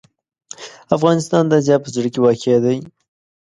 افغانستان 0.95 1.43
د 1.47 1.51
اسیا 1.59 1.77
په 1.81 1.89
زړه 1.95 2.09
کې 2.13 2.19
واقع 2.21 2.57
دی. 2.65 2.77